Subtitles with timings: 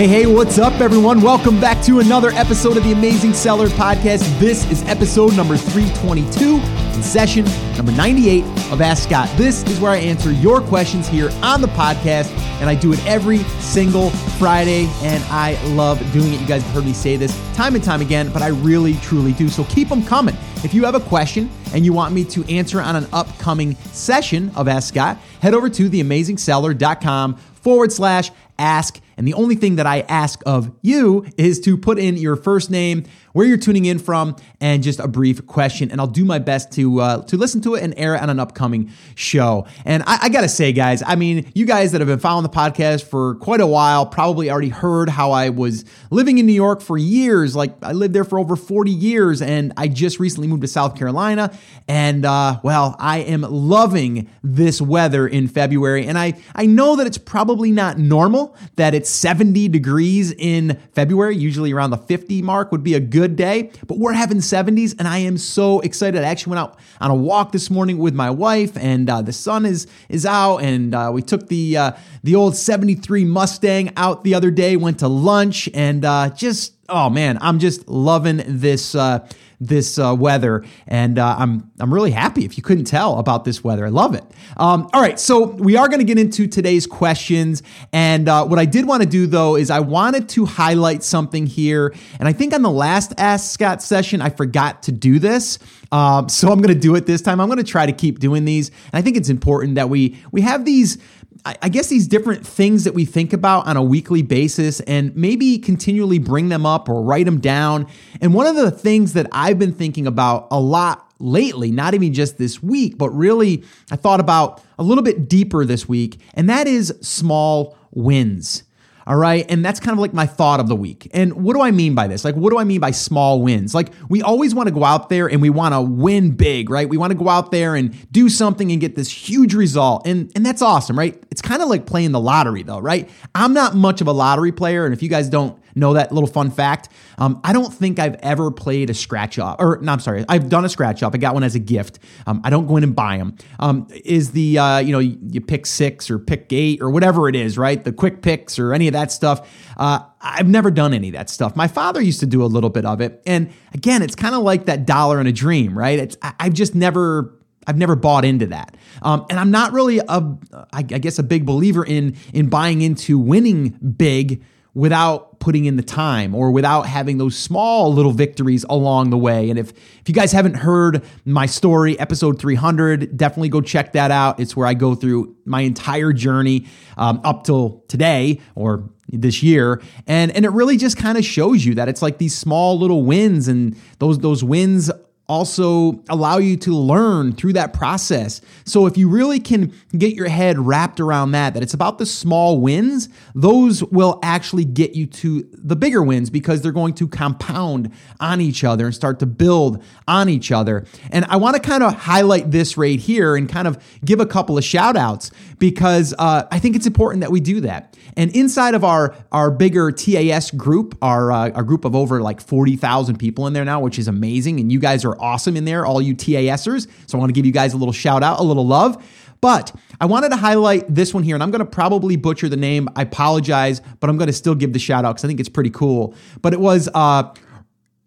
[0.00, 1.20] hey, hey, what's up, everyone?
[1.20, 4.22] Welcome back to another episode of the Amazing Seller Podcast.
[4.38, 7.44] This is episode number 322 in session
[7.76, 8.42] number 98
[8.72, 9.28] of Ask Scott.
[9.36, 12.30] This is where I answer your questions here on the podcast,
[12.62, 14.08] and I do it every single
[14.38, 16.40] Friday, and I love doing it.
[16.40, 19.34] You guys have heard me say this time and time again, but I really, truly
[19.34, 19.50] do.
[19.50, 20.34] So keep them coming.
[20.64, 24.50] If you have a question and you want me to answer on an upcoming session
[24.56, 28.98] of Ask Scott, head over to theamazingseller.com forward slash ask.
[29.20, 32.70] And the only thing that I ask of you is to put in your first
[32.70, 35.90] name, where you're tuning in from, and just a brief question.
[35.90, 38.30] And I'll do my best to uh, to listen to it and air it on
[38.30, 39.66] an upcoming show.
[39.84, 42.48] And I, I gotta say, guys, I mean, you guys that have been following the
[42.48, 46.80] podcast for quite a while probably already heard how I was living in New York
[46.80, 47.54] for years.
[47.54, 50.96] Like I lived there for over 40 years, and I just recently moved to South
[50.96, 51.52] Carolina.
[51.86, 56.06] And uh, well, I am loving this weather in February.
[56.06, 61.36] And I I know that it's probably not normal that it's 70 degrees in February.
[61.36, 65.08] Usually around the 50 mark would be a good day, but we're having 70s and
[65.08, 66.22] I am so excited.
[66.22, 69.32] I actually went out on a walk this morning with my wife and uh, the
[69.32, 74.24] sun is is out and uh, we took the uh, the old 73 Mustang out
[74.24, 78.94] the other day, went to lunch and uh, just oh man, I'm just loving this
[78.94, 79.26] uh,
[79.60, 82.44] this uh, weather, and uh, I'm I'm really happy.
[82.44, 84.24] If you couldn't tell about this weather, I love it.
[84.56, 88.58] Um, all right, so we are going to get into today's questions, and uh, what
[88.58, 92.32] I did want to do though is I wanted to highlight something here, and I
[92.32, 95.58] think on the last Ask Scott session I forgot to do this.
[95.92, 97.40] Um, so I'm going to do it this time.
[97.40, 98.68] I'm going to try to keep doing these.
[98.68, 100.98] And I think it's important that we we have these
[101.44, 105.58] I guess these different things that we think about on a weekly basis and maybe
[105.58, 107.86] continually bring them up or write them down.
[108.20, 112.12] And one of the things that I've been thinking about a lot lately, not even
[112.12, 116.48] just this week, but really I thought about a little bit deeper this week, and
[116.48, 118.64] that is small wins.
[119.10, 119.44] All right.
[119.48, 121.10] And that's kind of like my thought of the week.
[121.12, 122.24] And what do I mean by this?
[122.24, 123.74] Like, what do I mean by small wins?
[123.74, 126.88] Like, we always want to go out there and we want to win big, right?
[126.88, 130.06] We want to go out there and do something and get this huge result.
[130.06, 131.20] And, and that's awesome, right?
[131.32, 133.10] It's kind of like playing the lottery, though, right?
[133.34, 134.84] I'm not much of a lottery player.
[134.84, 136.88] And if you guys don't know that little fun fact.
[137.18, 140.48] Um, I don't think I've ever played a scratch off, or no, I'm sorry, I've
[140.48, 141.14] done a scratch off.
[141.14, 141.98] I got one as a gift.
[142.26, 143.36] Um, I don't go in and buy them.
[143.58, 147.34] Um, is the uh, you know you, pick six or pick eight or whatever it
[147.34, 147.82] is, right?
[147.82, 149.48] The quick picks or any of that stuff.
[149.76, 151.56] Uh, I've never done any of that stuff.
[151.56, 154.42] My father used to do a little bit of it, and again, it's kind of
[154.42, 155.98] like that dollar in a dream, right?
[155.98, 157.36] It's I, I've just never
[157.66, 160.36] I've never bought into that, um, and I'm not really a,
[160.72, 164.42] I guess, a big believer in in buying into winning big
[164.74, 169.50] without putting in the time or without having those small little victories along the way.
[169.50, 174.10] And if if you guys haven't heard my story, episode 300, definitely go check that
[174.10, 174.38] out.
[174.38, 179.82] It's where I go through my entire journey um, up till today or this year
[180.06, 183.02] and and it really just kind of shows you that it's like these small little
[183.02, 184.88] wins and those those wins
[185.30, 188.40] also allow you to learn through that process.
[188.64, 192.06] So if you really can get your head wrapped around that, that it's about the
[192.06, 197.06] small wins, those will actually get you to the bigger wins because they're going to
[197.06, 200.84] compound on each other and start to build on each other.
[201.12, 204.26] And I want to kind of highlight this right here and kind of give a
[204.26, 205.30] couple of shout outs
[205.60, 207.96] because uh, I think it's important that we do that.
[208.16, 212.40] And inside of our, our bigger TAS group, our, uh, our group of over like
[212.40, 214.58] 40,000 people in there now, which is amazing.
[214.58, 216.88] And you guys are awesome in there, all you TASers.
[217.06, 219.04] So I want to give you guys a little shout out, a little love.
[219.40, 222.56] But I wanted to highlight this one here, and I'm going to probably butcher the
[222.56, 222.88] name.
[222.94, 225.48] I apologize, but I'm going to still give the shout out because I think it's
[225.48, 226.14] pretty cool.
[226.42, 227.32] But it was uh,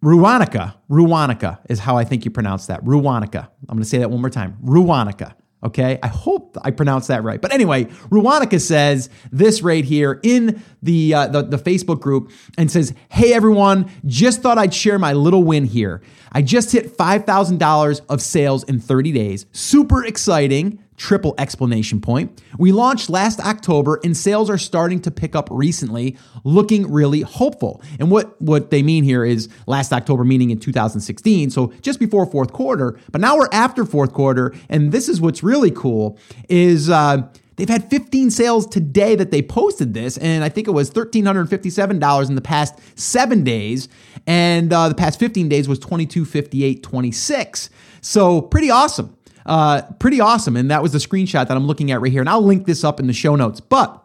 [0.03, 0.75] Ruanica.
[0.89, 2.83] Ruanica is how I think you pronounce that.
[2.83, 3.49] Ruanica.
[3.67, 4.57] I'm going to say that one more time.
[4.63, 5.33] Ruanica.
[5.63, 7.41] Okay, I hope I pronounced that right.
[7.41, 12.69] But anyway, Ruanica says this right here in the, uh, the the Facebook group and
[12.69, 16.01] says, "Hey everyone, just thought I'd share my little win here.
[16.33, 19.45] I just hit five thousand dollars of sales in 30 days.
[19.53, 22.41] Super exciting triple explanation point.
[22.57, 27.81] We launched last October and sales are starting to pick up recently, looking really hopeful.
[27.99, 32.25] And what, what they mean here is last October, meaning in 2016, so just before
[32.25, 32.99] fourth quarter.
[33.11, 36.17] But now we're after fourth quarter, and this is what's really cool
[36.49, 40.71] is uh, they've had 15 sales today that they posted this, and I think it
[40.71, 43.89] was $1,357 in the past seven days,
[44.27, 47.69] and uh, the past 15 days was 2258.26.
[48.01, 49.15] So pretty awesome.
[49.45, 50.55] Uh, pretty awesome.
[50.55, 52.21] And that was the screenshot that I'm looking at right here.
[52.21, 53.59] And I'll link this up in the show notes.
[53.59, 53.99] But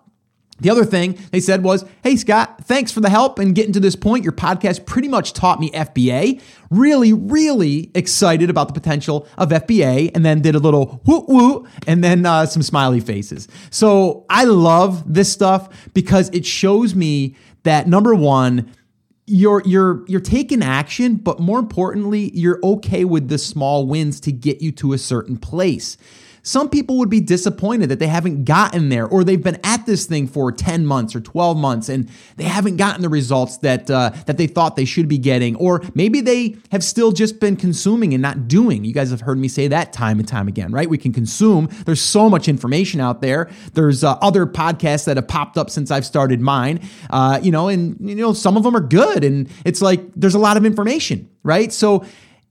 [0.61, 3.81] the other thing they said was, Hey, Scott, thanks for the help and getting to
[3.81, 4.25] this point.
[4.25, 6.41] Your podcast pretty much taught me FBA.
[6.71, 10.11] Really, really excited about the potential of FBA.
[10.15, 13.47] And then did a little woo woo and then uh, some smiley faces.
[13.71, 18.73] So I love this stuff because it shows me that number one,
[19.29, 24.33] you're you're you're taking action, but more importantly, you're okay with the small wins to
[24.33, 25.97] get you to a certain place.
[26.49, 30.07] Some people would be disappointed that they haven't gotten there or they've been at this
[30.07, 34.13] thing for 10 months or 12 months and they haven't gotten the results that uh,
[34.25, 38.15] that they thought they should be getting or maybe they have still just been consuming
[38.15, 38.83] and not doing.
[38.87, 40.89] You guys have heard me say that time and time again, right?
[40.89, 41.69] We can consume.
[41.85, 43.51] There's so much information out there.
[43.75, 46.81] There's uh, other podcasts that have popped up since I've started mine.
[47.11, 50.35] Uh, you know, and you know some of them are good and it's like there's
[50.35, 51.71] a lot of information, right?
[51.75, 52.07] So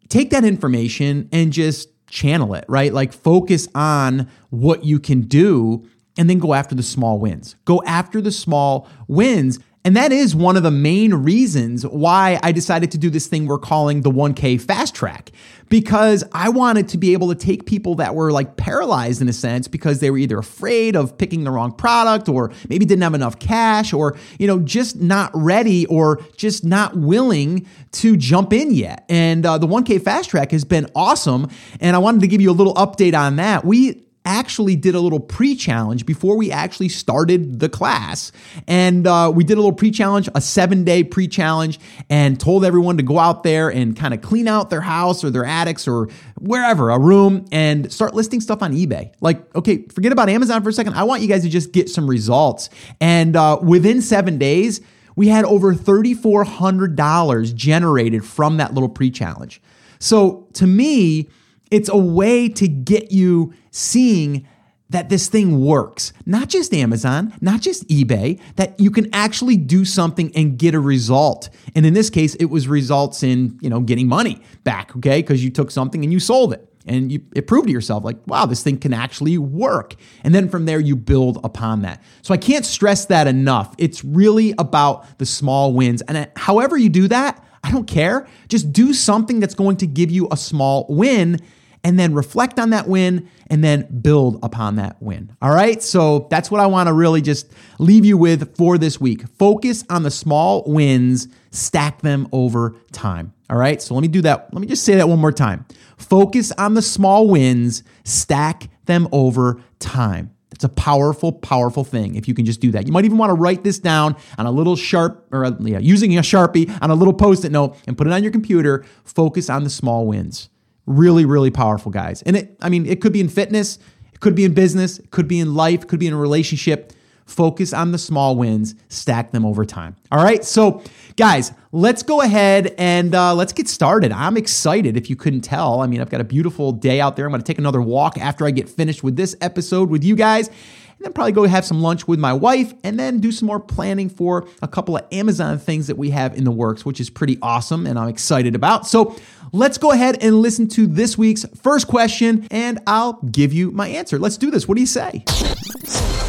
[0.07, 2.93] take that information and just channel it, right?
[2.93, 5.87] Like focus on what you can do
[6.17, 7.55] and then go after the small wins.
[7.65, 9.59] Go after the small wins.
[9.87, 13.47] And that is one of the main reasons why I decided to do this thing
[13.47, 15.31] we're calling the 1K fast track
[15.69, 19.33] because I wanted to be able to take people that were like paralyzed in a
[19.33, 23.13] sense because they were either afraid of picking the wrong product or maybe didn't have
[23.13, 28.73] enough cash or, you know, just not ready or just not willing to jump in
[28.73, 29.05] yet.
[29.07, 31.49] And uh, the 1K fast track has been awesome.
[31.79, 33.63] And I wanted to give you a little update on that.
[33.63, 38.31] We actually did a little pre challenge before we actually started the class.
[38.67, 41.79] And uh, we did a little pre challenge, a seven day pre challenge,
[42.09, 45.31] and told everyone to go out there and kind of clean out their house or
[45.31, 46.09] their attics or
[46.39, 49.13] wherever, a room, and start listing stuff on eBay.
[49.21, 50.93] Like, okay, forget about Amazon for a second.
[50.93, 52.69] I want you guys to just get some results.
[52.99, 54.81] And uh, within seven days,
[55.15, 59.61] we had over $3,400 generated from that little pre challenge.
[59.99, 61.29] So to me,
[61.71, 64.47] it's a way to get you seeing
[64.89, 66.13] that this thing works.
[66.25, 70.79] Not just Amazon, not just eBay, that you can actually do something and get a
[70.79, 71.49] result.
[71.75, 75.21] And in this case, it was results in, you know, getting money back, okay?
[75.21, 76.63] Because you took something and you sold it.
[76.85, 79.95] And you, it proved to yourself, like, wow, this thing can actually work.
[80.23, 82.01] And then from there, you build upon that.
[82.21, 83.75] So I can't stress that enough.
[83.77, 86.01] It's really about the small wins.
[86.03, 88.25] And however you do that, I don't care.
[88.47, 91.41] Just do something that's going to give you a small win
[91.83, 95.35] and then reflect on that win and then build upon that win.
[95.41, 95.81] All right.
[95.81, 99.27] So that's what I want to really just leave you with for this week.
[99.37, 103.33] Focus on the small wins, stack them over time.
[103.49, 103.81] All right.
[103.81, 104.53] So let me do that.
[104.53, 105.65] Let me just say that one more time.
[105.97, 110.31] Focus on the small wins, stack them over time.
[110.51, 112.87] It's a powerful, powerful thing if you can just do that.
[112.87, 116.17] You might even want to write this down on a little sharp or yeah, using
[116.17, 118.83] a Sharpie on a little post it note and put it on your computer.
[119.03, 120.49] Focus on the small wins.
[120.87, 122.23] Really, really powerful guys.
[122.23, 123.77] And it, I mean, it could be in fitness,
[124.13, 126.17] it could be in business, it could be in life, it could be in a
[126.17, 126.93] relationship.
[127.25, 129.97] Focus on the small wins, stack them over time.
[130.13, 130.45] All right.
[130.45, 130.81] So,
[131.17, 134.13] guys, let's go ahead and uh, let's get started.
[134.13, 135.81] I'm excited if you couldn't tell.
[135.81, 137.25] I mean, I've got a beautiful day out there.
[137.25, 140.15] I'm going to take another walk after I get finished with this episode with you
[140.15, 140.49] guys
[140.97, 143.59] and then probably go have some lunch with my wife and then do some more
[143.59, 147.09] planning for a couple of Amazon things that we have in the works, which is
[147.09, 148.87] pretty awesome and I'm excited about.
[148.87, 149.15] So
[149.53, 153.87] let's go ahead and listen to this week's first question and I'll give you my
[153.89, 154.17] answer.
[154.17, 154.67] Let's do this.
[154.67, 155.23] What do you say?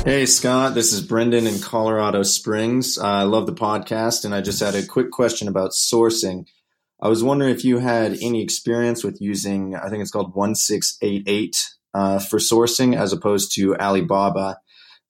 [0.05, 2.99] Hey, Scott, this is Brendan in Colorado Springs.
[2.99, 6.47] Uh, I love the podcast and I just had a quick question about sourcing.
[7.01, 11.78] I was wondering if you had any experience with using, I think it's called 1688
[11.95, 14.59] uh, for sourcing as opposed to Alibaba.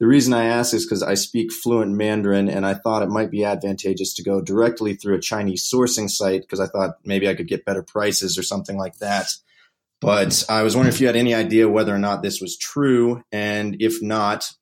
[0.01, 3.33] The reason I ask is because I speak fluent Mandarin and I thought it might
[3.33, 7.35] be advantageous to go directly through a Chinese sourcing site because I thought maybe I
[7.35, 9.35] could get better prices or something like that.
[10.01, 13.23] But I was wondering if you had any idea whether or not this was true.
[13.33, 14.53] And if not,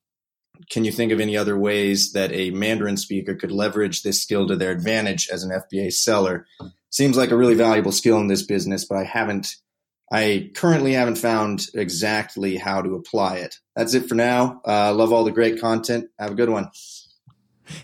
[0.70, 4.46] can you think of any other ways that a Mandarin speaker could leverage this skill
[4.48, 6.46] to their advantage as an FBA seller?
[6.88, 9.56] Seems like a really valuable skill in this business, but I haven't
[10.10, 13.58] I currently haven't found exactly how to apply it.
[13.74, 14.60] That's it for now.
[14.66, 16.08] Uh, love all the great content.
[16.18, 16.70] Have a good one.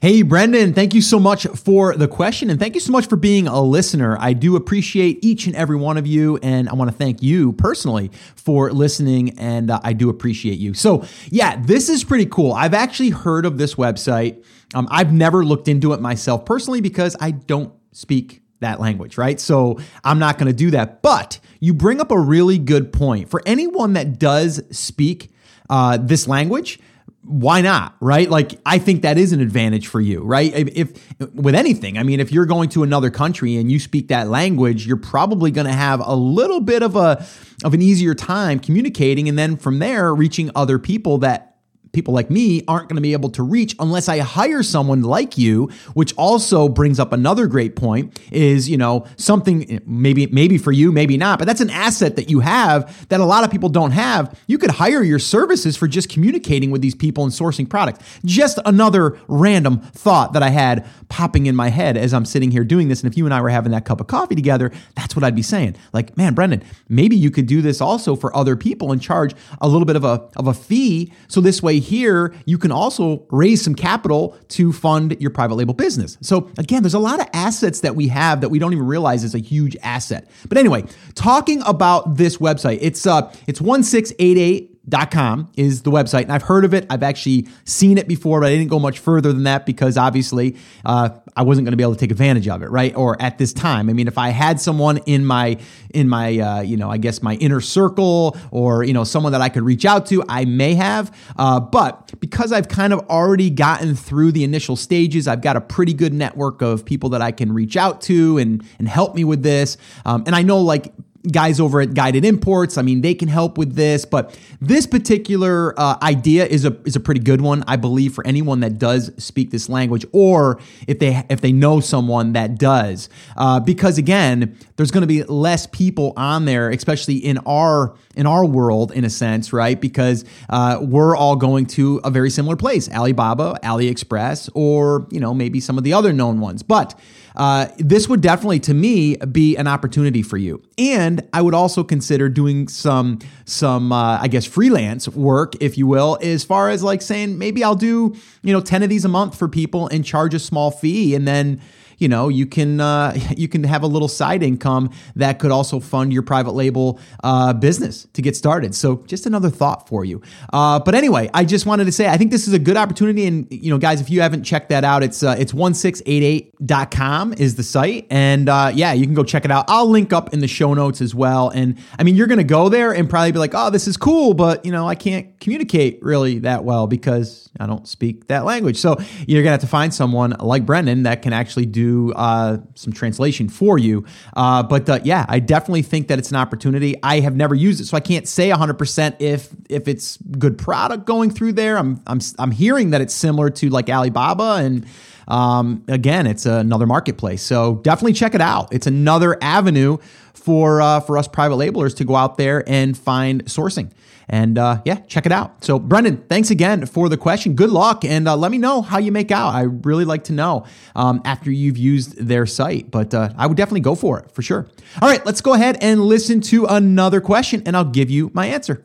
[0.01, 3.17] Hey, Brendan, thank you so much for the question and thank you so much for
[3.17, 4.17] being a listener.
[4.21, 7.53] I do appreciate each and every one of you, and I want to thank you
[7.55, 10.75] personally for listening, and uh, I do appreciate you.
[10.75, 12.53] So, yeah, this is pretty cool.
[12.53, 14.45] I've actually heard of this website.
[14.73, 19.39] Um, I've never looked into it myself personally because I don't speak that language, right?
[19.39, 21.03] So I'm not going to do that.
[21.03, 23.31] But you bring up a really good point.
[23.31, 25.33] For anyone that does speak
[25.71, 26.81] uh, this language,
[27.25, 31.35] why not right like i think that is an advantage for you right if, if,
[31.35, 34.89] with anything i mean if you're going to another country and you speak that language
[34.89, 37.25] you're probably going to have a little bit of a
[37.63, 41.52] of an easier time communicating and then from there reaching other people that
[41.93, 45.37] people like me aren't going to be able to reach unless I hire someone like
[45.37, 50.59] you, which also brings up another great point is, you know, something eh, maybe maybe
[50.59, 53.51] for you, maybe not, but that's an asset that you have that a lot of
[53.51, 54.39] people don't have.
[54.47, 58.05] You could hire your services for just communicating with these people and sourcing products.
[58.25, 62.65] Just another random thought that I had popping in my head as I'm sitting here
[62.65, 65.15] doing this and if you and I were having that cup of coffee together, that's
[65.15, 65.77] what I'd be saying.
[65.93, 69.69] Like, man, Brendan, maybe you could do this also for other people and charge a
[69.69, 73.63] little bit of a of a fee so this way here, you can also raise
[73.63, 76.17] some capital to fund your private label business.
[76.21, 79.25] So again, there's a lot of assets that we have that we don't even realize
[79.25, 80.29] is a huge asset.
[80.49, 80.85] But anyway,
[81.15, 84.72] talking about this website, it's uh it's 1688
[85.11, 86.23] com is the website.
[86.23, 86.87] And I've heard of it.
[86.91, 90.57] I've actually seen it before, but I didn't go much further than that because obviously
[90.85, 92.95] uh, I wasn't going to be able to take advantage of it, right?
[92.97, 93.89] Or at this time.
[93.89, 95.59] I mean, if I had someone in my
[95.95, 99.41] in my uh, you know I guess my inner circle or you know someone that
[99.41, 101.17] I could reach out to, I may have.
[101.37, 105.61] Uh, but because I've kind of already gotten through the initial stages, I've got a
[105.61, 109.25] pretty good network of people that I can reach out to and and help me
[109.25, 109.77] with this.
[110.05, 110.93] Um, and I know like
[111.31, 112.77] guys over at Guided Imports.
[112.77, 116.97] I mean, they can help with this, but this particular uh, idea is a is
[116.97, 120.99] a pretty good one, I believe, for anyone that does speak this language, or if
[120.99, 125.67] they if they know someone that does, uh, because again, there's going to be less
[125.67, 129.81] people on there, especially in our in our world, in a sense, right?
[129.81, 135.35] Because uh, we're all going to a very similar place: Alibaba, AliExpress, or you know
[135.35, 136.99] maybe some of the other known ones, but.
[137.35, 140.63] Uh, this would definitely, to me, be an opportunity for you.
[140.79, 145.87] And I would also consider doing some, some, uh, I guess, freelance work, if you
[145.87, 149.09] will, as far as like saying maybe I'll do, you know, ten of these a
[149.09, 151.61] month for people and charge a small fee, and then
[151.99, 155.81] you know you can uh, you can have a little side income that could also
[155.81, 158.75] fund your private label uh, business to get started.
[158.75, 160.23] So just another thought for you.
[160.53, 163.27] Uh, but anyway, I just wanted to say I think this is a good opportunity,
[163.27, 166.03] and you know, guys, if you haven't checked that out, it's uh, it's one six
[166.07, 169.51] eight eight dot com is the site, and uh, yeah, you can go check it
[169.51, 169.65] out.
[169.69, 171.49] I'll link up in the show notes as well.
[171.51, 174.35] And I mean, you're gonna go there and probably be like, oh, this is cool,
[174.35, 178.79] but you know, I can't communicate really that well because I don't speak that language.
[178.79, 178.97] So
[179.27, 181.82] you're gonna have to find someone like Brendan that can actually do
[182.17, 184.05] uh, some translation for you.
[184.35, 186.95] Uh, but uh, yeah, I definitely think that it's an opportunity.
[187.03, 191.07] I have never used it, so I can't say 100% if if it's good product
[191.07, 191.77] going through there.
[191.77, 194.87] I'm I'm I'm hearing that it's similar to like Alibaba and.
[195.29, 198.73] Um, again, it's another marketplace, so definitely check it out.
[198.73, 199.99] It's another avenue
[200.35, 203.93] for uh, for us private labelers to go out there and find sourcing.
[204.29, 205.65] And uh, yeah, check it out.
[205.65, 207.55] So, Brendan, thanks again for the question.
[207.55, 209.55] Good luck, and uh, let me know how you make out.
[209.55, 210.65] I really like to know
[210.95, 214.43] um, after you've used their site, but uh, I would definitely go for it for
[214.43, 214.69] sure.
[215.01, 218.47] All right, let's go ahead and listen to another question, and I'll give you my
[218.47, 218.85] answer.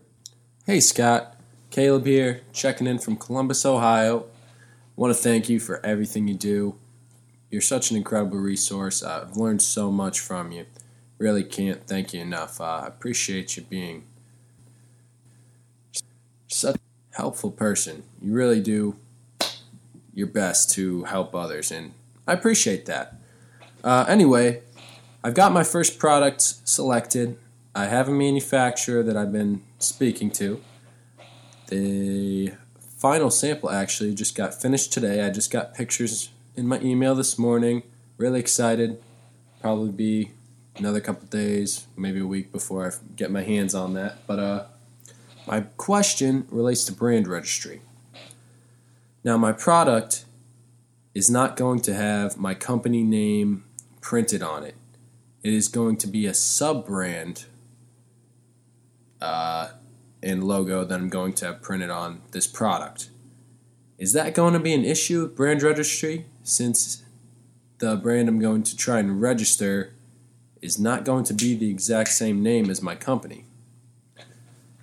[0.65, 1.35] Hey, Scott.
[1.69, 4.25] Caleb here, checking in from Columbus, Ohio.
[4.97, 6.75] I want to thank you for everything you do.
[7.51, 9.03] You're such an incredible resource.
[9.03, 10.65] I've learned so much from you.
[11.19, 12.59] Really can't thank you enough.
[12.59, 14.05] I appreciate you being
[16.47, 18.03] such a helpful person.
[18.21, 18.95] You really do
[20.15, 21.93] your best to help others, and
[22.27, 23.13] I appreciate that.
[23.83, 24.63] Uh, anyway,
[25.23, 27.37] I've got my first products selected.
[27.75, 30.59] I have a manufacturer that I've been speaking to.
[31.67, 32.53] The
[32.97, 35.25] final sample actually just got finished today.
[35.25, 37.83] I just got pictures in my email this morning.
[38.17, 39.01] Really excited.
[39.61, 40.31] Probably be
[40.75, 44.25] another couple days, maybe a week before I get my hands on that.
[44.25, 44.65] But uh,
[45.47, 47.81] my question relates to brand registry.
[49.23, 50.25] Now, my product
[51.13, 53.63] is not going to have my company name
[54.01, 54.75] printed on it.
[55.43, 57.45] It is going to be a sub brand
[59.21, 59.69] uh,
[60.27, 63.09] and logo that I'm going to have printed on this product.
[63.97, 67.03] Is that going to be an issue with brand registry since
[67.79, 69.93] the brand I'm going to try and register
[70.61, 73.45] is not going to be the exact same name as my company?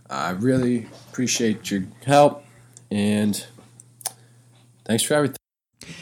[0.09, 2.45] I really appreciate your help
[2.91, 3.45] and
[4.85, 5.37] thanks for everything.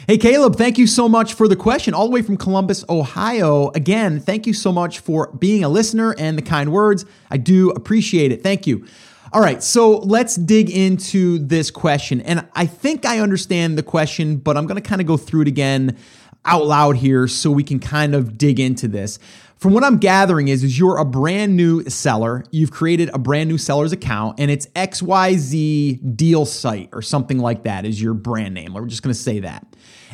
[0.07, 3.71] Hey, Caleb, thank you so much for the question, all the way from Columbus, Ohio.
[3.71, 7.05] Again, thank you so much for being a listener and the kind words.
[7.31, 8.43] I do appreciate it.
[8.43, 8.87] Thank you.
[9.35, 12.21] All right, so let's dig into this question.
[12.21, 15.43] And I think I understand the question, but I'm going to kind of go through
[15.43, 15.97] it again
[16.45, 19.19] out loud here so we can kind of dig into this.
[19.63, 22.45] From what I'm gathering is, is you're a brand new seller.
[22.51, 27.63] You've created a brand new seller's account and it's XYZ deal site or something like
[27.63, 28.75] that is your brand name.
[28.75, 29.65] We're just going to say that.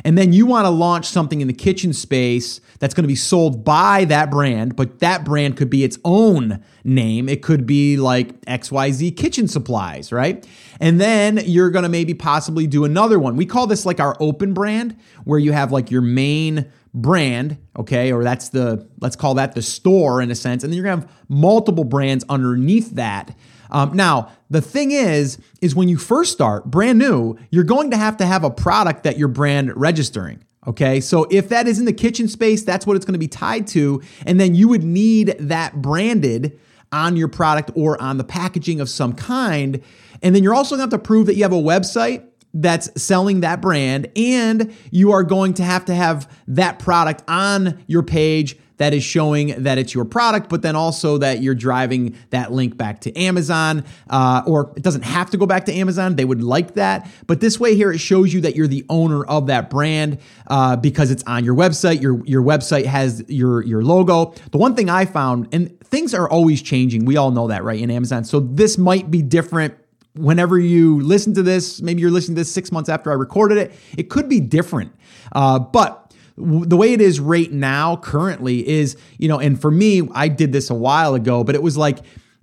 [0.05, 3.15] And then you want to launch something in the kitchen space that's going to be
[3.15, 7.27] sold by that brand, but that brand could be its own name.
[7.27, 10.47] It could be like XYZ kitchen supplies, right?
[10.79, 13.35] And then you're going to maybe possibly do another one.
[13.35, 18.11] We call this like our open brand, where you have like your main brand, okay,
[18.11, 20.63] or that's the, let's call that the store in a sense.
[20.63, 23.35] And then you're gonna have multiple brands underneath that.
[23.71, 27.97] Um, now, the thing is, is when you first start brand new, you're going to
[27.97, 30.43] have to have a product that you're brand registering.
[30.67, 33.27] Okay, so if that is in the kitchen space, that's what it's going to be
[33.27, 34.01] tied to.
[34.25, 36.59] And then you would need that branded
[36.91, 39.81] on your product or on the packaging of some kind.
[40.21, 43.41] And then you're also to have to prove that you have a website that's selling
[43.41, 48.57] that brand, and you are going to have to have that product on your page
[48.79, 52.77] that is showing that it's your product, but then also that you're driving that link
[52.77, 56.15] back to Amazon, uh, or it doesn't have to go back to Amazon.
[56.15, 59.23] They would like that, but this way here it shows you that you're the owner
[59.25, 62.01] of that brand uh, because it's on your website.
[62.01, 64.33] Your your website has your your logo.
[64.51, 67.03] The one thing I found, and things are always changing.
[67.03, 67.79] We all know that, right?
[67.79, 69.75] In Amazon, so this might be different
[70.13, 73.57] whenever you listen to this, maybe you're listening to this six months after I recorded
[73.57, 74.93] it, it could be different.
[75.31, 80.07] Uh, but the way it is right now, currently, is, you know, and for me,
[80.13, 81.99] I did this a while ago, but it was like,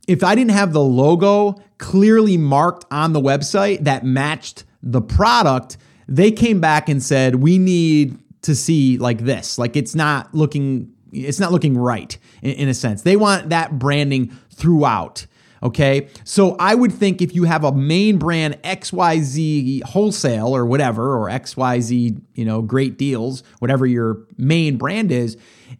[0.06, 5.78] if I didn't have the logo clearly marked on the website that matched the product,
[6.06, 9.58] they came back and said, we need to see like this.
[9.58, 13.02] Like it's not looking, it's not looking right in, in a sense.
[13.02, 15.26] They want that branding throughout.
[15.62, 16.08] Okay.
[16.24, 21.28] So I would think if you have a main brand XYZ wholesale or whatever, or
[21.28, 25.36] XYZ, you know, great deals, whatever your main brand is,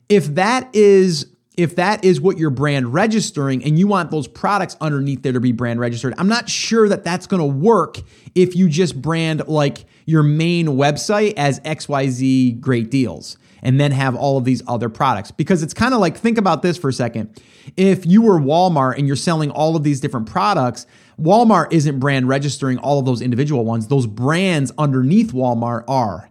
[0.08, 4.76] if that is if that is what you're brand registering and you want those products
[4.80, 7.96] underneath there to be brand registered, I'm not sure that that's going to work
[8.34, 14.14] if you just brand like your main website as XYZ great deals and then have
[14.14, 15.32] all of these other products.
[15.32, 17.42] Because it's kind of like, think about this for a second.
[17.76, 20.86] If you were Walmart and you're selling all of these different products,
[21.20, 23.88] Walmart isn't brand registering all of those individual ones.
[23.88, 26.30] Those brands underneath Walmart are.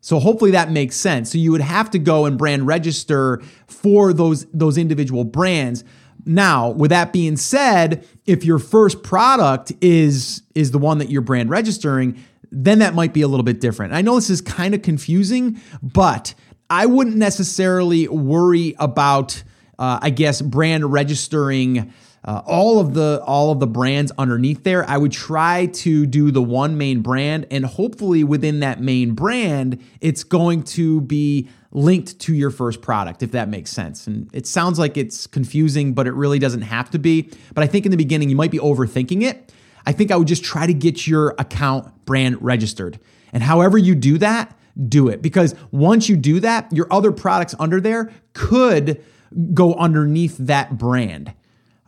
[0.00, 1.30] So hopefully that makes sense.
[1.30, 5.84] So you would have to go and brand register for those those individual brands.
[6.26, 11.22] Now, with that being said, if your first product is is the one that you're
[11.22, 13.94] brand registering, then that might be a little bit different.
[13.94, 16.34] I know this is kind of confusing, but
[16.70, 19.42] I wouldn't necessarily worry about,
[19.78, 21.92] uh, I guess, brand registering
[22.24, 24.88] uh, all of the all of the brands underneath there.
[24.88, 29.82] I would try to do the one main brand, and hopefully within that main brand,
[30.00, 34.06] it's going to be linked to your first product, if that makes sense.
[34.06, 37.30] And it sounds like it's confusing, but it really doesn't have to be.
[37.52, 39.52] But I think in the beginning you might be overthinking it.
[39.86, 42.98] I think I would just try to get your account brand registered,
[43.34, 44.56] and however you do that
[44.88, 45.22] do it.
[45.22, 49.02] Because once you do that, your other products under there could
[49.52, 51.32] go underneath that brand.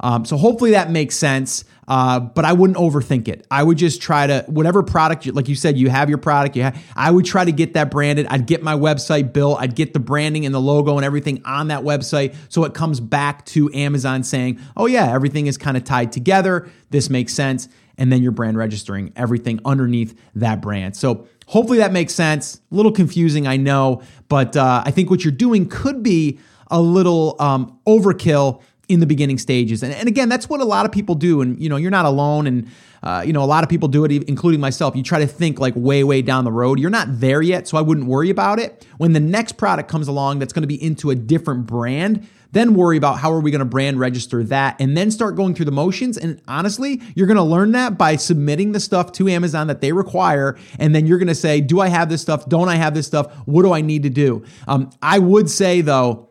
[0.01, 1.65] Um, so hopefully that makes sense.
[1.89, 3.47] Uh, but I wouldn't overthink it.
[3.51, 6.57] I would just try to whatever product, you, like you said, you have your product.
[6.57, 8.27] You have, I would try to get that branded.
[8.27, 9.59] I'd get my website built.
[9.61, 12.99] I'd get the branding and the logo and everything on that website, so it comes
[12.99, 16.69] back to Amazon saying, "Oh yeah, everything is kind of tied together.
[16.91, 17.69] This makes sense."
[17.99, 20.97] And then you're brand registering everything underneath that brand.
[20.97, 22.61] So Hopefully that makes sense.
[22.71, 26.39] A little confusing, I know, but uh, I think what you're doing could be
[26.71, 29.83] a little um, overkill in the beginning stages.
[29.83, 31.41] And, and again, that's what a lot of people do.
[31.41, 32.49] And you know, you're not alone.
[32.49, 32.69] And
[33.03, 34.97] uh, you know, a lot of people do it, including myself.
[34.97, 36.81] You try to think like way, way down the road.
[36.81, 38.85] You're not there yet, so I wouldn't worry about it.
[38.99, 42.75] When the next product comes along that's going to be into a different brand, then
[42.75, 45.65] worry about how are we going to brand register that and then start going through
[45.65, 46.17] the motions.
[46.17, 49.93] And honestly, you're going to learn that by submitting the stuff to Amazon that they
[49.93, 50.57] require.
[50.79, 52.49] And then you're going to say, do I have this stuff?
[52.49, 53.33] Don't I have this stuff?
[53.47, 54.45] What do I need to do?
[54.67, 56.29] Um, I would say though,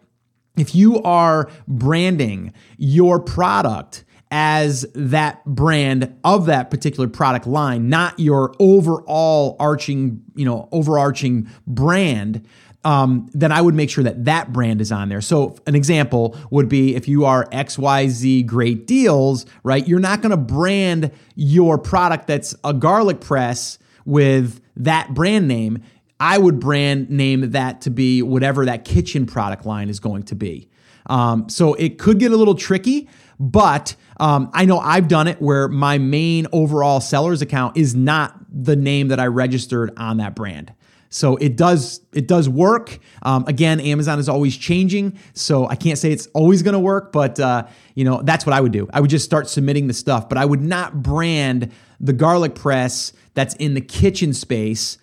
[0.58, 8.20] if you are branding your product, as that brand of that particular product line, not
[8.20, 12.46] your overall arching, you know, overarching brand,
[12.86, 15.20] um, then I would make sure that that brand is on there.
[15.20, 19.86] So, an example would be if you are XYZ Great Deals, right?
[19.86, 25.82] You're not going to brand your product that's a garlic press with that brand name.
[26.20, 30.36] I would brand name that to be whatever that kitchen product line is going to
[30.36, 30.70] be.
[31.08, 35.42] Um, so, it could get a little tricky, but um, I know I've done it
[35.42, 40.36] where my main overall seller's account is not the name that I registered on that
[40.36, 40.72] brand.
[41.16, 43.00] So it does it does work.
[43.22, 47.14] Um, again, Amazon is always changing, so I can't say it's always going to work,
[47.14, 48.90] but uh, you know that's what I would do.
[48.94, 53.14] I would just start submitting the stuff, but I would not brand the garlic press
[53.34, 54.98] that's in the kitchen space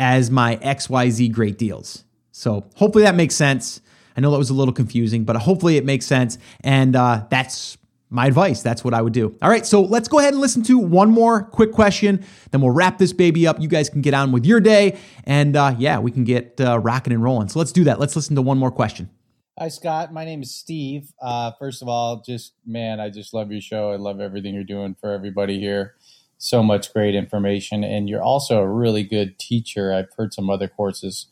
[0.00, 2.02] as my XYZ great deals.
[2.32, 3.80] So hopefully that makes sense.
[4.16, 6.38] I know that was a little confusing, but hopefully it makes sense.
[6.62, 7.78] And uh, that's
[8.12, 8.62] my advice.
[8.62, 9.36] That's what I would do.
[9.42, 12.24] All right, so let's go ahead and listen to one more quick question.
[12.50, 13.60] Then we'll wrap this baby up.
[13.60, 14.98] You guys can get on with your day.
[15.24, 17.48] And uh, yeah, we can get uh, rocking and rolling.
[17.48, 17.98] So let's do that.
[17.98, 19.10] Let's listen to one more question.
[19.58, 20.12] Hi, Scott.
[20.12, 21.12] My name is Steve.
[21.20, 23.90] Uh, first of all, just man, I just love your show.
[23.90, 25.94] I love everything you're doing for everybody here.
[26.38, 27.84] So much great information.
[27.84, 29.92] And you're also a really good teacher.
[29.92, 31.26] I've heard some other courses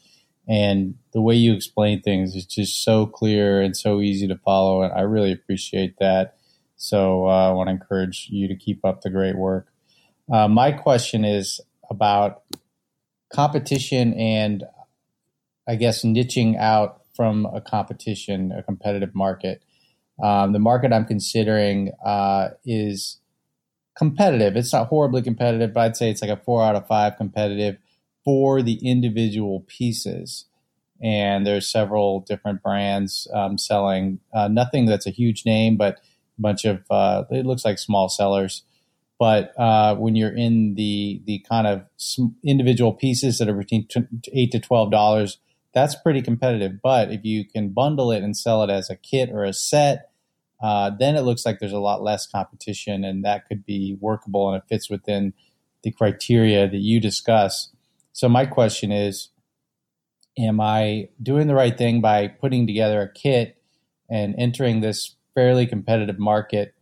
[0.48, 4.82] and the way you explain things is just so clear and so easy to follow
[4.82, 6.36] and i really appreciate that
[6.80, 9.66] so uh, i want to encourage you to keep up the great work.
[10.32, 12.42] Uh, my question is about
[13.32, 14.64] competition and
[15.68, 19.62] i guess niching out from a competition a competitive market.
[20.22, 23.18] Um, the market i'm considering uh, is
[23.96, 24.56] competitive.
[24.56, 27.76] It's not horribly competitive but i'd say it's like a four out of five competitive
[28.24, 30.46] for the individual pieces.
[31.02, 36.00] And there's several different brands um, selling uh, nothing that's a huge name, but
[36.40, 38.62] bunch of uh, it looks like small sellers.
[39.18, 41.82] But uh, when you're in the the kind of
[42.44, 43.86] individual pieces that are between
[44.32, 45.38] eight to twelve dollars,
[45.74, 46.80] that's pretty competitive.
[46.82, 50.10] But if you can bundle it and sell it as a kit or a set,
[50.62, 54.48] uh, then it looks like there's a lot less competition, and that could be workable
[54.48, 55.34] and it fits within
[55.82, 57.70] the criteria that you discuss.
[58.12, 59.28] So my question is,
[60.38, 63.56] am I doing the right thing by putting together a kit
[64.10, 66.74] and entering this fairly competitive market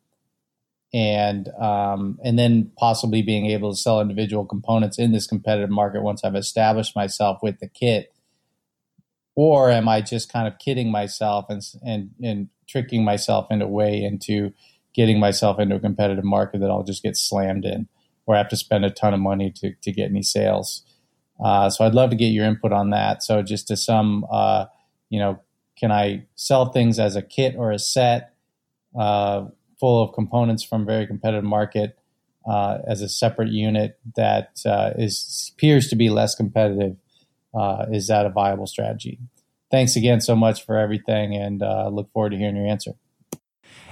[0.93, 6.03] and um, and then possibly being able to sell individual components in this competitive market
[6.03, 8.13] once I've established myself with the kit,
[9.37, 13.69] or am I just kind of kidding myself and and and tricking myself into a
[13.69, 14.53] way into
[14.93, 17.87] getting myself into a competitive market that I'll just get slammed in,
[18.27, 20.83] or I have to spend a ton of money to to get any sales?
[21.39, 23.23] Uh, so I'd love to get your input on that.
[23.23, 24.65] So just to sum, uh,
[25.11, 25.39] you know,
[25.79, 28.35] can I sell things as a kit or a set
[28.99, 31.99] full of components from a very competitive market
[32.49, 36.97] uh, as a separate unit that uh, is appears to be less competitive?
[37.55, 39.19] Uh, is that a viable strategy?
[39.71, 41.61] Thanks again so much for everything, and
[41.95, 42.93] look forward to hearing your answer.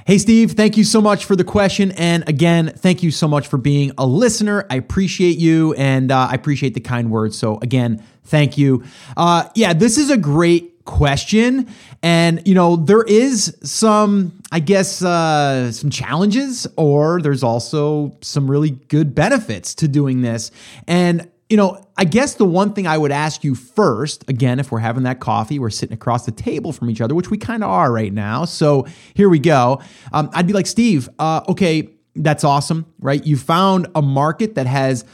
[0.06, 1.90] Hey, Steve, thank you so much for the question.
[1.90, 4.64] And again, thank you so much for being a listener.
[4.70, 7.36] I appreciate you and uh, I appreciate the kind words.
[7.36, 8.84] So, again, thank you.
[9.16, 11.68] Uh, yeah, this is a great question.
[12.02, 18.50] And, you know, there is some, I guess, uh, some challenges, or there's also some
[18.50, 20.50] really good benefits to doing this.
[20.86, 24.72] And you know, I guess the one thing I would ask you first, again, if
[24.72, 27.62] we're having that coffee, we're sitting across the table from each other, which we kind
[27.62, 28.44] of are right now.
[28.46, 29.80] So here we go.
[30.12, 33.24] Um, I'd be like, Steve, uh, okay, that's awesome, right?
[33.24, 35.04] You found a market that has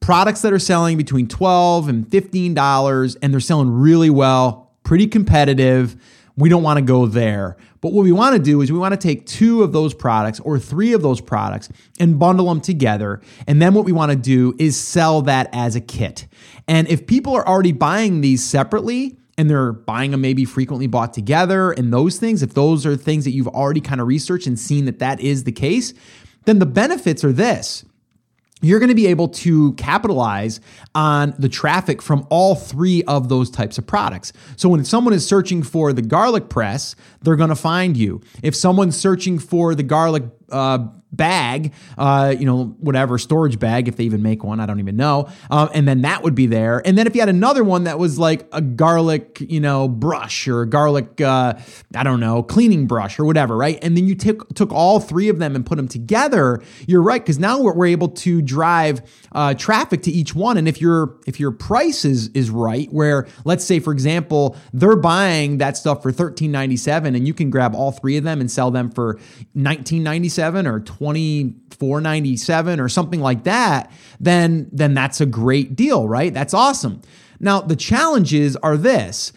[0.00, 5.96] products that are selling between 12 and $15 and they're selling really well, pretty competitive.
[6.36, 7.56] We don't want to go there.
[7.80, 10.38] But what we want to do is we want to take two of those products
[10.40, 11.68] or three of those products
[11.98, 13.20] and bundle them together.
[13.48, 16.28] And then what we want to do is sell that as a kit.
[16.68, 21.12] And if people are already buying these separately, and they're buying them maybe frequently bought
[21.12, 24.58] together and those things, if those are things that you've already kind of researched and
[24.58, 25.92] seen that that is the case,
[26.46, 27.84] then the benefits are this
[28.62, 30.60] you're going to be able to capitalize
[30.94, 34.32] on the traffic from all three of those types of products.
[34.56, 38.20] So when someone is searching for the garlic press, they're going to find you.
[38.42, 40.78] If someone's searching for the garlic uh,
[41.12, 44.96] bag, uh, you know, whatever storage bag, if they even make one, I don't even
[44.96, 45.28] know.
[45.50, 46.82] Um, and then that would be there.
[46.86, 50.46] And then if you had another one that was like a garlic, you know, brush
[50.46, 51.54] or a garlic, uh,
[51.94, 53.78] I don't know, cleaning brush or whatever, right?
[53.82, 56.62] And then you took took all three of them and put them together.
[56.86, 60.56] You're right because now we're, we're, able to drive uh, traffic to each one.
[60.56, 64.96] And if your if your price is is right, where let's say for example they're
[64.96, 68.40] buying that stuff for thirteen ninety seven, and you can grab all three of them
[68.40, 69.18] and sell them for
[69.54, 76.08] nineteen ninety seven or 24.97 or something like that, then then that's a great deal,
[76.08, 76.32] right?
[76.32, 77.00] That's awesome.
[77.40, 79.32] Now, the challenges are this.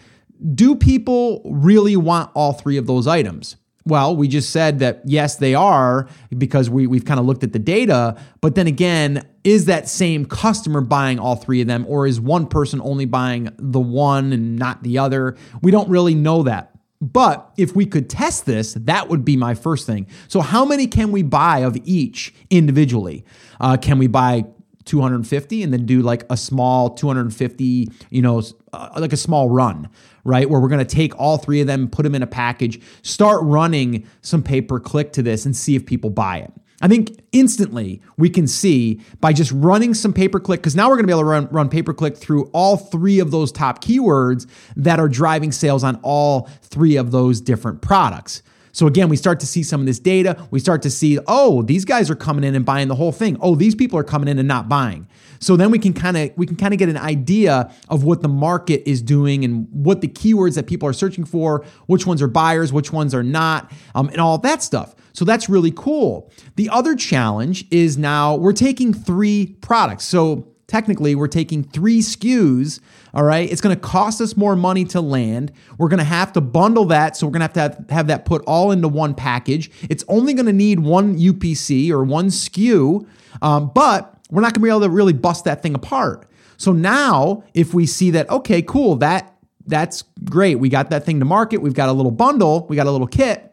[0.53, 3.57] Do people really want all three of those items?
[3.85, 7.53] Well, we just said that yes, they are because we, we've kind of looked at
[7.53, 8.17] the data.
[8.39, 12.45] But then again, is that same customer buying all three of them, or is one
[12.45, 15.35] person only buying the one and not the other?
[15.61, 16.68] We don't really know that.
[17.01, 20.07] But if we could test this, that would be my first thing.
[20.27, 23.23] So, how many can we buy of each individually?
[23.59, 24.45] Uh, can we buy
[24.85, 28.41] 250 and then do like a small 250, you know,
[28.73, 29.87] uh, like a small run,
[30.23, 30.49] right?
[30.49, 33.41] Where we're going to take all three of them, put them in a package, start
[33.43, 36.51] running some pay per click to this and see if people buy it.
[36.81, 40.87] I think instantly we can see by just running some pay per click, because now
[40.87, 43.31] we're going to be able to run, run pay per click through all three of
[43.31, 48.41] those top keywords that are driving sales on all three of those different products.
[48.71, 50.47] So again, we start to see some of this data.
[50.51, 53.37] We start to see, oh, these guys are coming in and buying the whole thing.
[53.41, 55.07] Oh, these people are coming in and not buying.
[55.39, 58.21] So then we can kind of we can kind of get an idea of what
[58.21, 62.21] the market is doing and what the keywords that people are searching for, which ones
[62.21, 64.95] are buyers, which ones are not, um, and all that stuff.
[65.13, 66.31] So that's really cool.
[66.55, 70.05] The other challenge is now we're taking three products.
[70.05, 72.79] So technically we're taking three SKUs.
[73.13, 73.51] All right.
[73.51, 75.51] It's going to cost us more money to land.
[75.77, 77.17] We're going to have to bundle that.
[77.17, 79.69] So we're going to have to have, have that put all into one package.
[79.89, 83.05] It's only going to need one UPC or one SKU,
[83.41, 86.29] um, but we're not going to be able to really bust that thing apart.
[86.57, 90.55] So now if we see that, okay, cool, that that's great.
[90.55, 91.57] We got that thing to market.
[91.57, 92.65] We've got a little bundle.
[92.67, 93.48] We got a little kit.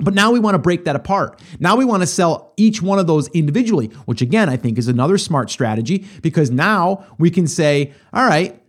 [0.00, 1.40] But now we want to break that apart.
[1.58, 4.88] Now we want to sell each one of those individually, which again, I think is
[4.88, 8.62] another smart strategy because now we can say, all right,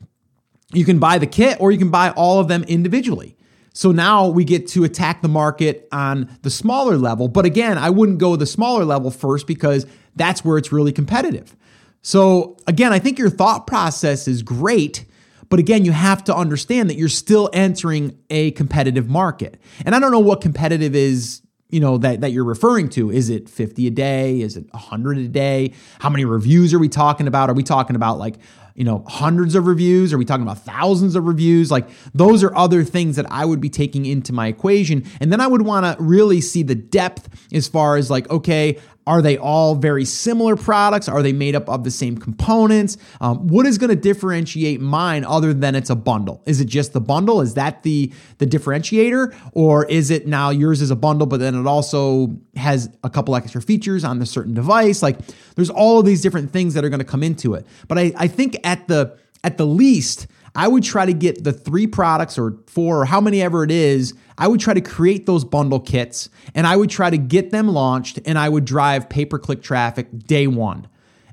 [0.73, 3.35] you can buy the kit or you can buy all of them individually.
[3.73, 7.27] So now we get to attack the market on the smaller level.
[7.27, 11.55] But again, I wouldn't go the smaller level first because that's where it's really competitive.
[12.01, 15.05] So again, I think your thought process is great.
[15.49, 19.59] But again, you have to understand that you're still entering a competitive market.
[19.85, 23.11] And I don't know what competitive is, you know, that, that you're referring to.
[23.11, 24.41] Is it 50 a day?
[24.41, 25.73] Is it 100 a day?
[25.99, 27.49] How many reviews are we talking about?
[27.49, 28.35] Are we talking about like,
[28.75, 30.13] you know, hundreds of reviews?
[30.13, 31.69] Are we talking about thousands of reviews?
[31.69, 35.03] Like those are other things that I would be taking into my equation.
[35.19, 38.79] And then I would want to really see the depth as far as like, okay,
[39.09, 41.09] are they all very similar products?
[41.09, 42.95] Are they made up of the same components?
[43.19, 46.43] Um, what is going to differentiate mine other than it's a bundle?
[46.45, 47.41] Is it just the bundle?
[47.41, 51.55] Is that the the differentiator, or is it now yours is a bundle, but then
[51.55, 55.01] it also has a couple extra features on the certain device?
[55.01, 55.17] Like
[55.55, 57.65] there's all of these different things that are going to come into it.
[57.87, 61.53] But I, I think at the at the least, I would try to get the
[61.53, 64.13] three products or four or how many ever it is.
[64.37, 67.67] I would try to create those bundle kits and I would try to get them
[67.67, 70.87] launched and I would drive pay per click traffic day one.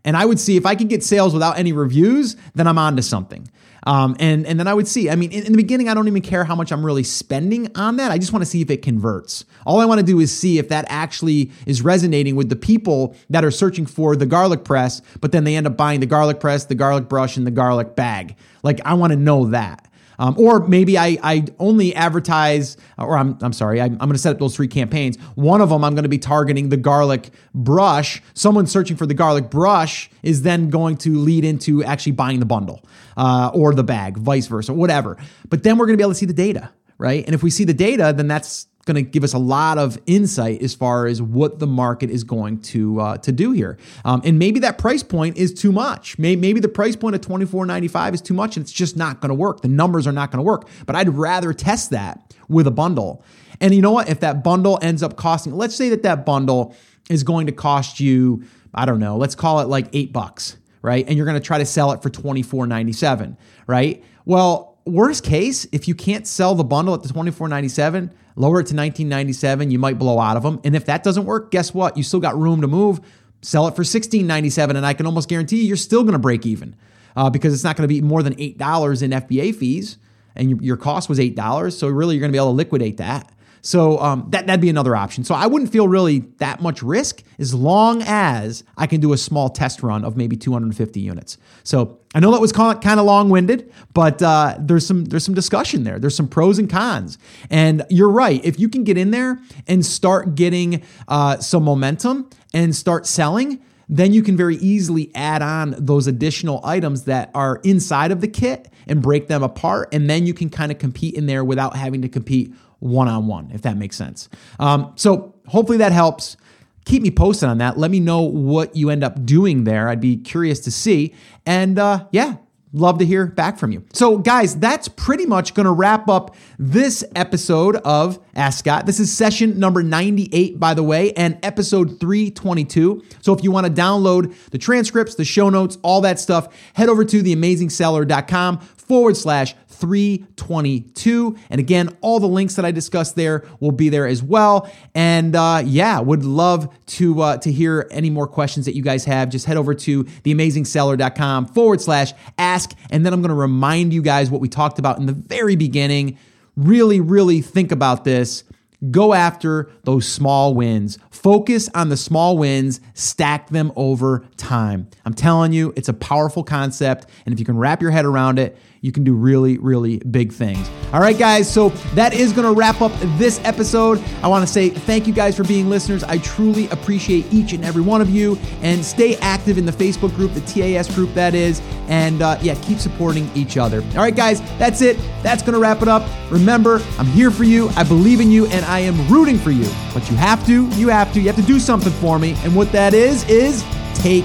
[0.06, 2.96] And I would see if I could get sales without any reviews, then I'm on
[2.96, 3.50] to something.
[3.86, 5.10] Um, and and then I would see.
[5.10, 7.70] I mean, in, in, the beginning, I don't even care how much I'm really spending
[7.76, 8.10] on that.
[8.10, 9.44] I just want to see if it converts.
[9.64, 13.14] All I want to do is see if that actually is resonating with the people
[13.30, 16.40] that are searching for the garlic press, but then they end up buying the garlic
[16.40, 18.34] press, the garlic brush, and the garlic bag.
[18.64, 19.85] Like I want to know that.
[20.18, 24.18] Um, or maybe I, I only advertise, or I'm, I'm sorry, I'm, I'm going to
[24.18, 25.16] set up those three campaigns.
[25.34, 28.22] One of them, I'm going to be targeting the garlic brush.
[28.34, 32.46] Someone searching for the garlic brush is then going to lead into actually buying the
[32.46, 32.82] bundle
[33.16, 35.16] uh, or the bag, vice versa, whatever.
[35.48, 37.24] But then we're going to be able to see the data, right?
[37.24, 39.98] And if we see the data, then that's going to give us a lot of
[40.06, 43.76] insight as far as what the market is going to uh, to do here.
[44.04, 46.18] Um, and maybe that price point is too much.
[46.18, 48.72] Maybe, maybe the price point of twenty four ninety five is too much, and it's
[48.72, 49.60] just not going to work.
[49.60, 50.68] The numbers are not going to work.
[50.86, 53.22] But I'd rather test that with a bundle.
[53.60, 54.08] And you know what?
[54.08, 56.74] If that bundle ends up costing, let's say that that bundle
[57.10, 58.44] is going to cost you,
[58.74, 61.04] I don't know, let's call it like eight bucks, right?
[61.06, 64.04] And you're going to try to sell it for twenty four ninety seven, right?
[64.24, 68.74] Well worst case, if you can't sell the bundle at the 24.97, lower it to
[68.74, 70.60] 19.97, you might blow out of them.
[70.62, 71.96] And if that doesn't work, guess what?
[71.96, 73.00] You still got room to move.
[73.42, 76.46] Sell it for 16.97 and I can almost guarantee you you're still going to break
[76.46, 76.76] even.
[77.16, 79.96] Uh, because it's not going to be more than $8 in FBA fees
[80.34, 81.72] and your cost was $8.
[81.72, 83.32] So really you're going to be able to liquidate that.
[83.66, 85.24] So um, that that'd be another option.
[85.24, 89.18] So I wouldn't feel really that much risk as long as I can do a
[89.18, 91.36] small test run of maybe 250 units.
[91.64, 95.82] So I know that was kind of long-winded, but uh, there's some there's some discussion
[95.82, 95.98] there.
[95.98, 97.18] There's some pros and cons,
[97.50, 98.40] and you're right.
[98.44, 103.60] If you can get in there and start getting uh, some momentum and start selling,
[103.88, 108.28] then you can very easily add on those additional items that are inside of the
[108.28, 109.88] kit and break them apart.
[109.92, 113.26] And then you can kind of compete in there without having to compete one on
[113.26, 114.28] one, if that makes sense.
[114.58, 116.36] Um, so hopefully that helps.
[116.84, 117.76] Keep me posted on that.
[117.76, 119.88] Let me know what you end up doing there.
[119.88, 121.14] I'd be curious to see.
[121.44, 122.36] And uh, yeah,
[122.76, 123.84] love to hear back from you.
[123.92, 128.86] So, guys, that's pretty much going to wrap up this episode of Ask Scott.
[128.86, 133.02] This is session number 98, by the way, and episode 322.
[133.22, 136.88] So, if you want to download the transcripts, the show notes, all that stuff, head
[136.88, 141.36] over to theamazingseller.com forward slash 322.
[141.50, 144.70] And again, all the links that I discussed there will be there as well.
[144.94, 149.04] And uh, yeah, would love to uh, to hear any more questions that you guys
[149.04, 149.28] have.
[149.28, 152.72] Just head over to theamazingseller.com forward slash ask.
[152.90, 155.56] And then I'm going to remind you guys what we talked about in the very
[155.56, 156.18] beginning.
[156.56, 158.44] Really, really think about this.
[158.90, 160.98] Go after those small wins.
[161.16, 164.88] Focus on the small wins, stack them over time.
[165.04, 167.06] I'm telling you, it's a powerful concept.
[167.24, 170.32] And if you can wrap your head around it, you can do really, really big
[170.32, 170.70] things.
[170.92, 171.52] All right, guys.
[171.52, 174.00] So that is going to wrap up this episode.
[174.22, 176.04] I want to say thank you guys for being listeners.
[176.04, 178.38] I truly appreciate each and every one of you.
[178.62, 181.60] And stay active in the Facebook group, the TAS group, that is.
[181.88, 183.80] And uh, yeah, keep supporting each other.
[183.80, 184.40] All right, guys.
[184.58, 184.98] That's it.
[185.22, 186.08] That's going to wrap it up.
[186.30, 187.70] Remember, I'm here for you.
[187.70, 189.68] I believe in you, and I am rooting for you.
[189.94, 192.34] But you have to, you have to, you have to do something for me.
[192.38, 193.64] And what that is, is
[193.94, 194.24] take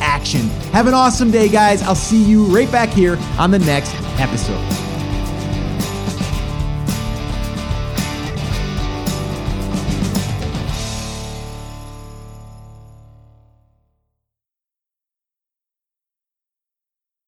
[0.00, 0.48] action.
[0.72, 1.82] Have an awesome day, guys.
[1.82, 4.81] I'll see you right back here on the next episode.